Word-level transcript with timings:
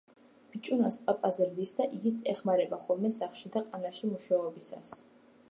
ბიჭუნას 0.51 0.95
პაპა 1.09 1.29
ზრდის 1.39 1.73
და 1.81 1.87
იგიც 1.99 2.23
ეხმარება 2.33 2.81
ხოლმე 2.87 3.13
სახლში 3.19 3.53
და 3.59 3.65
ყანაში 3.69 4.11
მუშაობისას. 4.17 4.99